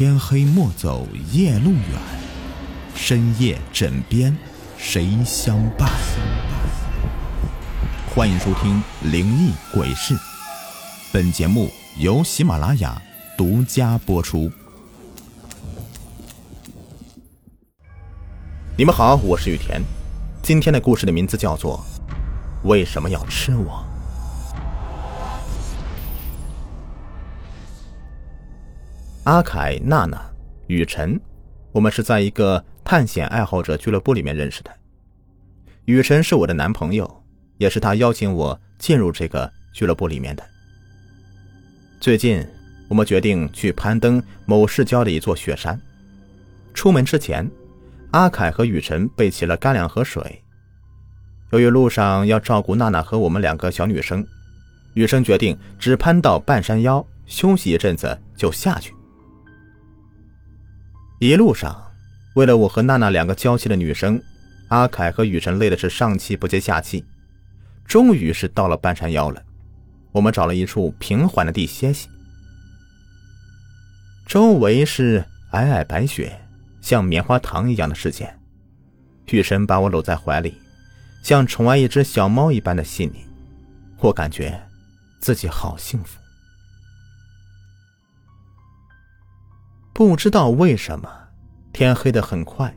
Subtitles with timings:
[0.00, 2.00] 天黑莫走夜路远，
[2.94, 4.34] 深夜枕边
[4.78, 5.90] 谁相伴？
[8.14, 8.82] 欢迎收听
[9.12, 10.14] 《灵异鬼事》，
[11.12, 12.98] 本节目由喜马拉雅
[13.36, 14.50] 独家播出。
[18.78, 19.82] 你们好，我是雨田。
[20.42, 21.84] 今天的故事的名字叫做
[22.66, 23.84] 《为什么要吃我》。
[29.24, 30.18] 阿凯、娜娜、
[30.66, 31.20] 雨辰，
[31.72, 34.70] 我们是在一个探险爱好者俱乐部里面认识的。
[35.84, 37.22] 雨辰是我的男朋友，
[37.58, 40.42] 也是他邀请我进入这个俱乐部里面的。
[42.00, 42.42] 最近，
[42.88, 45.78] 我们决定去攀登某市郊的一座雪山。
[46.72, 47.48] 出门之前，
[48.12, 50.42] 阿凯和雨辰备齐了干粮和水。
[51.50, 54.26] 由于路上要照顾娜娜和我们两个小女生，
[54.94, 58.94] 雨生决定只攀到半山腰休息一阵子就下去。
[61.20, 61.78] 一路上，
[62.32, 64.18] 为了我和娜娜两个娇气的女生，
[64.68, 67.04] 阿凯和雨辰累的是上气不接下气。
[67.84, 69.42] 终于是到了半山腰了，
[70.12, 72.08] 我们找了一处平缓的地歇息。
[74.26, 76.40] 周围是皑皑白雪，
[76.80, 78.34] 像棉花糖一样的世界。
[79.26, 80.54] 雨辰把我搂在怀里，
[81.22, 83.26] 像宠爱一只小猫一般的细腻，
[83.98, 84.58] 我感觉
[85.20, 86.18] 自己好幸福。
[89.92, 91.10] 不知道为什么，
[91.72, 92.74] 天黑的很快。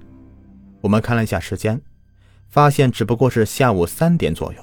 [0.82, 1.80] 我们看了一下时间，
[2.50, 4.60] 发现只不过是下午三点左右。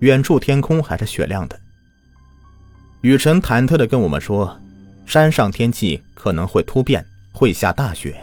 [0.00, 1.58] 远处天空还是雪亮的。
[3.00, 4.56] 雨辰忐忑的跟我们说
[5.06, 8.14] ：“山上天气可能会突变，会下大雪。”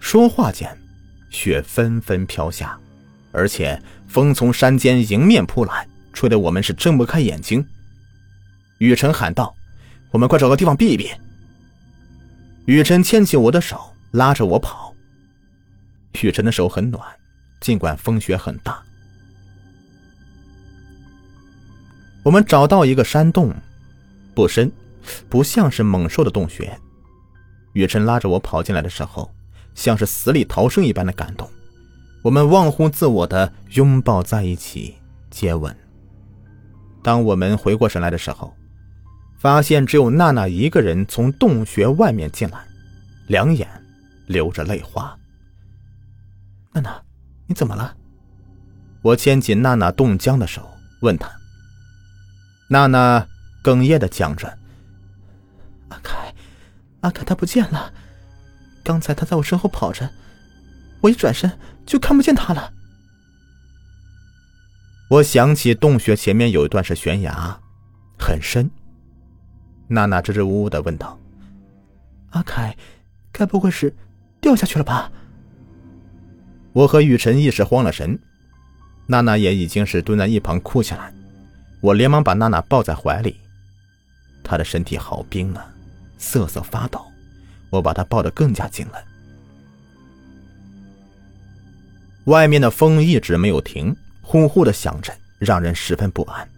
[0.00, 0.74] 说话间，
[1.30, 2.78] 雪纷纷飘下，
[3.32, 7.64] 而且风从山间迎面扑来，吹得我们是睁不开眼睛。
[8.78, 9.54] 雨辰喊道
[10.10, 11.10] ：“我们快找个地方避一避。”
[12.66, 14.94] 雨辰牵起我的手，拉着我跑。
[16.22, 17.02] 雨辰的手很暖，
[17.60, 18.80] 尽管风雪很大。
[22.22, 23.52] 我们找到一个山洞，
[24.32, 24.70] 不深，
[25.28, 26.78] 不像是猛兽的洞穴。
[27.72, 29.28] 雨辰拉着我跑进来的时候，
[29.74, 31.50] 像是死里逃生一般的感动。
[32.22, 34.94] 我们忘乎自我的拥抱在一起，
[35.30, 35.76] 接吻。
[37.02, 38.54] 当我们回过神来的时候，
[39.42, 42.64] 发现只有娜娜一个人从洞穴外面进来，
[43.26, 43.68] 两眼
[44.28, 45.18] 流着泪花。
[46.72, 47.02] 娜娜，
[47.48, 47.92] 你怎么了？
[49.02, 50.70] 我牵起娜娜冻僵的手，
[51.00, 51.28] 问她。
[52.68, 53.26] 娜娜
[53.64, 54.46] 哽咽的讲着
[55.90, 56.32] ：“阿凯，
[57.00, 57.92] 阿凯他不见了，
[58.84, 60.08] 刚才他在我身后跑着，
[61.00, 61.50] 我一转身
[61.84, 62.72] 就看不见他了。”
[65.10, 67.60] 我想起洞穴前面有一段是悬崖，
[68.16, 68.70] 很深。
[69.92, 71.18] 娜娜支支吾吾的问道
[72.32, 72.74] ：“阿凯，
[73.30, 73.94] 该不会是
[74.40, 75.12] 掉下去了吧？”
[76.72, 78.18] 我和雨辰一时慌了神，
[79.06, 81.12] 娜娜也已经是蹲在一旁哭起来。
[81.82, 83.36] 我连忙把娜娜抱在怀里，
[84.42, 85.70] 她的身体好冰啊，
[86.16, 87.04] 瑟瑟发抖。
[87.68, 89.04] 我把她抱得更加紧了。
[92.24, 96.48] 外面的风一直没有停，呼呼的响着，让人十分不安。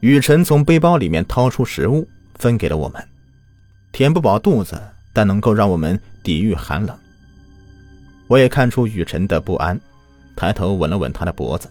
[0.00, 3.08] 雨辰从背包里面掏出食物，分给了我们，
[3.90, 4.80] 填不饱肚子，
[5.12, 6.96] 但能够让我们抵御寒冷。
[8.28, 9.80] 我也看出雨辰的不安，
[10.36, 11.68] 抬头吻了吻他的脖子。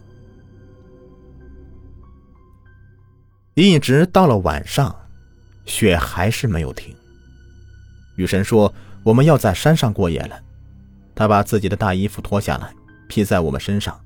[3.53, 4.93] 一直到了晚上，
[5.65, 6.93] 雪还是没有停。
[8.17, 8.73] 雨神说
[9.03, 10.37] ：“我们要在山上过夜了。”
[11.15, 12.71] 他把自己的大衣服脱下来，
[13.07, 13.99] 披在我们身上。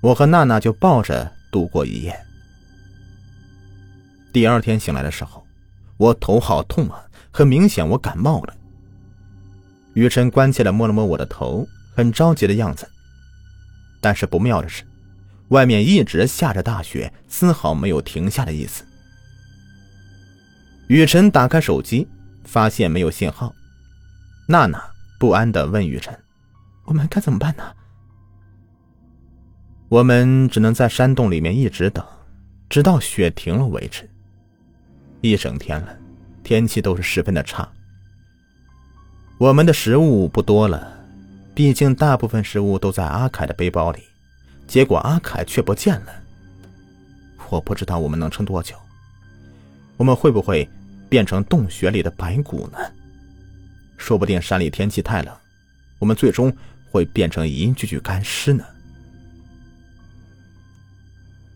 [0.00, 2.18] 我和娜娜就抱着度过一夜。
[4.32, 5.46] 第二天醒来的时候，
[5.98, 8.54] 我头好痛啊，很明显我感冒了。
[9.92, 12.88] 雨辰关切的摸了摸我的头，很着急的样子。
[14.00, 14.84] 但是不妙的是，
[15.48, 18.84] 外面一直下着大雪，丝毫没有停下的意思。
[20.88, 22.08] 雨辰打开手机，
[22.44, 23.54] 发现没有信号。
[24.48, 24.82] 娜娜
[25.20, 26.18] 不安的问雨辰
[26.86, 27.62] ：“我们该怎么办呢？”
[29.90, 32.02] 我们只能在山洞里面一直等，
[32.70, 34.08] 直到雪停了为止。
[35.22, 35.96] 一整天了，
[36.42, 37.66] 天气都是十分的差。
[39.38, 40.98] 我们的食物不多了，
[41.54, 44.02] 毕竟大部分食物都在阿凯的背包里，
[44.66, 46.12] 结果阿凯却不见了。
[47.48, 48.74] 我不知道我们能撑多久，
[49.96, 50.68] 我们会不会
[51.08, 52.78] 变成洞穴里的白骨呢？
[53.96, 55.32] 说不定山里天气太冷，
[56.00, 56.52] 我们最终
[56.90, 58.64] 会变成一具具干尸呢。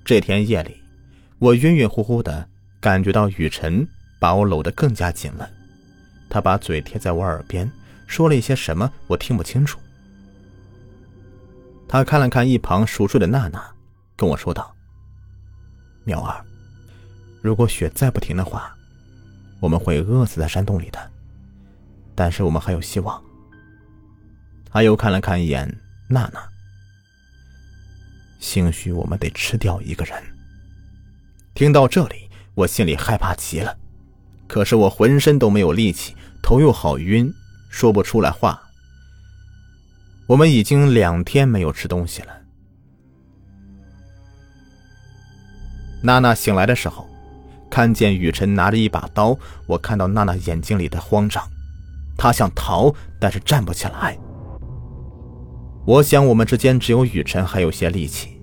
[0.04, 0.76] 这天夜里，
[1.40, 2.48] 我晕晕乎乎的。
[2.86, 3.84] 感觉到雨辰
[4.20, 5.50] 把我搂得更加紧了。
[6.30, 7.68] 他把嘴贴在我耳边，
[8.06, 9.80] 说了一些什么，我听不清楚。
[11.88, 13.60] 他看了看一旁熟睡的娜娜，
[14.14, 14.72] 跟我说道
[16.06, 16.44] ：“苗儿，
[17.42, 18.72] 如果雪再不停的话，
[19.58, 21.10] 我们会饿死在山洞里的。
[22.14, 23.20] 但是我们还有希望。”
[24.70, 25.68] 他又看了看一眼
[26.08, 26.40] 娜娜，
[28.38, 30.22] 兴许我们得吃掉一个人。
[31.52, 32.25] 听到这里，
[32.56, 33.76] 我心里害怕极了，
[34.48, 37.30] 可是我浑身都没有力气，头又好晕，
[37.68, 38.58] 说不出来话。
[40.26, 42.28] 我们已经两天没有吃东西了。
[46.02, 47.06] 娜娜醒来的时候，
[47.70, 51.46] 看见雨辰拿着一把刀，我看到娜娜眼睛里的慌张，
[52.16, 54.18] 她想逃，但是站不起来。
[55.84, 58.40] 我想我们之间只有雨辰还有些力气。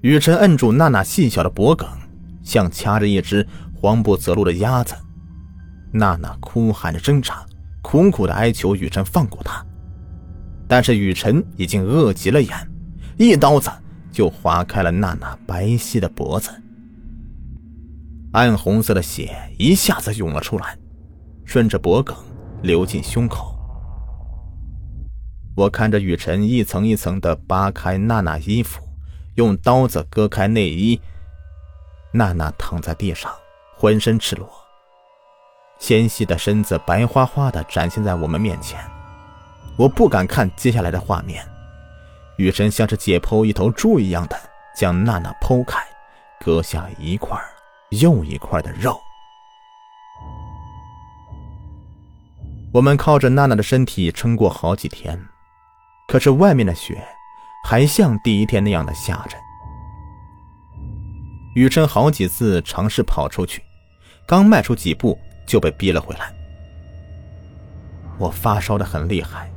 [0.00, 1.86] 雨辰摁住娜娜细小的脖颈，
[2.42, 4.94] 像掐着一只慌不择路的鸭子。
[5.92, 7.44] 娜娜哭喊着挣扎，
[7.82, 9.64] 苦苦的哀求雨辰放过她。
[10.68, 12.54] 但是雨辰已经饿急了眼，
[13.18, 13.70] 一刀子
[14.12, 16.50] 就划开了娜娜白皙的脖子。
[18.32, 20.78] 暗红色的血一下子涌了出来，
[21.44, 22.14] 顺着脖颈
[22.62, 23.56] 流进胸口。
[25.56, 28.80] 我看着雨辰一层一层的扒开娜娜衣服。
[29.36, 31.00] 用刀子割开内衣，
[32.12, 33.32] 娜娜躺在地上，
[33.76, 34.48] 浑身赤裸，
[35.78, 38.78] 纤细的身子白花花的展现在我们面前。
[39.76, 41.46] 我不敢看接下来的画面，
[42.36, 44.36] 雨神像是解剖一头猪一样的
[44.76, 45.80] 将娜娜剖开，
[46.44, 47.40] 割下一块
[47.90, 49.00] 又一块的肉。
[52.72, 55.18] 我们靠着娜娜的身体撑过好几天，
[56.08, 57.02] 可是外面的雪。
[57.62, 59.36] 还像第一天那样的下着。
[61.54, 63.62] 雨辰好几次尝试跑出去，
[64.26, 66.32] 刚迈出几步就被逼了回来。
[68.18, 69.50] 我发烧的很厉害，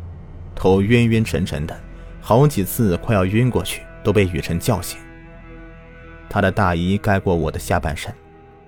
[0.56, 1.80] 头晕晕沉沉的，
[2.20, 5.00] 好几次快要晕过去，都被雨辰叫醒。
[6.30, 8.12] 他的大衣盖过我的下半身，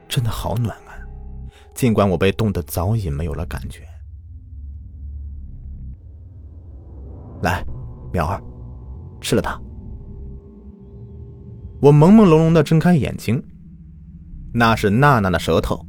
[0.07, 0.94] 真的好暖啊！
[1.74, 3.88] 尽管我被冻得早已没有了感觉。
[7.42, 7.66] 来，
[8.13, 8.39] 苗儿。
[9.19, 9.60] 吃了它，
[11.85, 13.43] 我朦朦胧胧的睁开眼睛，
[14.51, 15.85] 那是娜娜的舌头，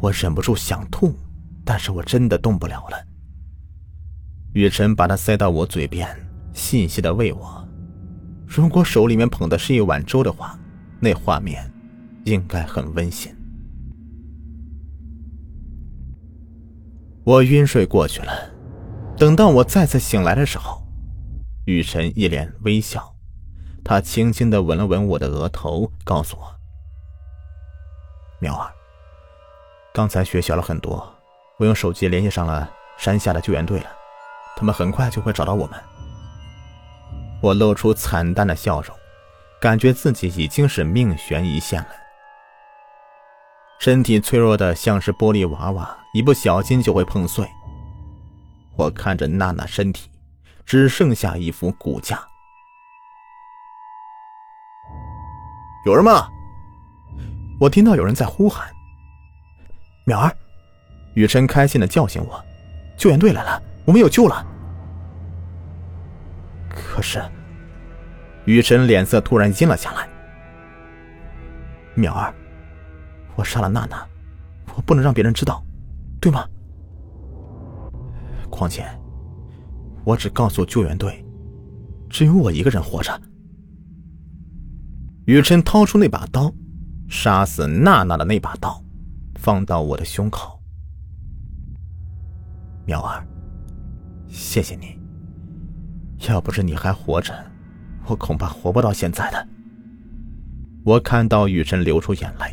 [0.00, 1.14] 我忍不住想吐，
[1.64, 2.96] 但是我真的动不了了。
[4.54, 6.08] 雨辰把它塞到我嘴边，
[6.52, 7.64] 细细的喂我。
[8.48, 10.58] 如果手里面捧的是一碗粥的话，
[10.98, 11.72] 那画面
[12.24, 13.32] 应该很温馨。
[17.22, 18.32] 我晕睡过去了，
[19.16, 20.82] 等到我再次醒来的时候。
[21.66, 23.14] 雨辰一脸微笑，
[23.88, 26.54] 他轻轻的吻了吻我的额头，告诉我
[28.38, 28.70] ：“苗儿，
[29.94, 31.10] 刚才雪小了很多，
[31.56, 33.86] 我用手机联系上了山下的救援队了，
[34.56, 35.80] 他们很快就会找到我们。”
[37.40, 38.94] 我露出惨淡的笑容，
[39.58, 41.88] 感觉自己已经是命悬一线了，
[43.78, 47.48] 身体脆弱的像是玻璃娃娃，一不小心就会碰碎。
[48.76, 50.10] 我看着娜娜身体。
[50.66, 52.27] 只剩下一副骨架。
[55.84, 56.28] 有人吗？
[57.60, 58.68] 我听到有人在呼喊。
[60.06, 60.32] 淼儿，
[61.14, 62.42] 雨辰开心的叫醒我
[62.96, 64.46] ：“救援队来了，我们有救了。”
[66.70, 67.22] 可是，
[68.44, 70.08] 雨辰脸色突然阴了下来。
[71.96, 72.32] 淼儿，
[73.34, 74.06] 我杀了娜娜，
[74.74, 75.62] 我不能让别人知道，
[76.20, 76.46] 对吗？
[78.50, 78.84] 况且。
[80.04, 81.22] 我只告诉救援队，
[82.08, 83.20] 只有我一个人活着。
[85.28, 86.50] 雨辰掏出那把刀，
[87.06, 88.82] 杀死娜娜的那把刀，
[89.34, 90.58] 放到我的胸口。
[92.86, 93.22] 苗儿，
[94.26, 94.98] 谢谢你。
[96.26, 97.34] 要不是你还活着，
[98.06, 99.48] 我恐怕活不到现在的。
[100.82, 102.50] 我看到雨辰流出眼泪，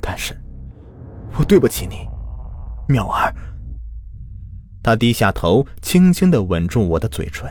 [0.00, 0.36] 但是，
[1.38, 1.98] 我对不起你，
[2.88, 3.32] 苗儿。
[4.82, 7.48] 他低下头，轻轻的吻住我的嘴唇，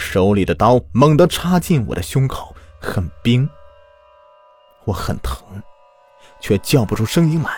[0.00, 3.48] 手里的刀猛地插进我的胸口，很冰。
[4.84, 5.44] 我很疼，
[6.40, 7.50] 却叫不出声音来。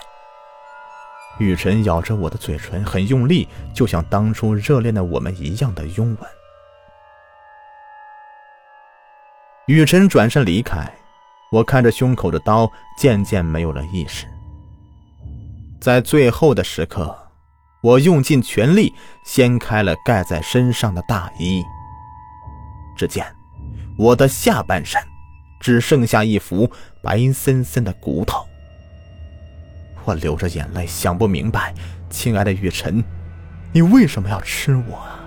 [1.39, 6.31] 雨辰咬着我的嘴唇，很用力，就像当初热恋的我们一样的拥吻。
[9.67, 10.93] 雨辰转身离开，
[11.53, 14.27] 我看着胸口的刀，渐渐没有了意识。
[15.81, 17.17] 在最后的时刻。
[17.83, 18.95] 我用尽全力
[19.25, 21.65] 掀开了盖在身上的大衣，
[22.97, 23.27] 只见
[23.97, 25.01] 我的下半身
[25.61, 26.71] 只剩下一副
[27.03, 28.47] 白森森的骨头。
[30.05, 31.73] 我流着眼泪，想不明白，
[32.11, 33.03] 亲爱的雨辰，
[33.73, 35.21] 你为什么要吃我啊？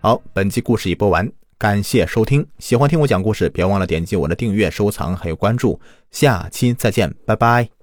[0.00, 2.46] 好，本期故事已播完，感谢收听。
[2.58, 5.78] 喜欢听我讲故事，别忘了点击我的订阅、收藏还有关注。
[6.10, 7.79] 下期再见，拜拜。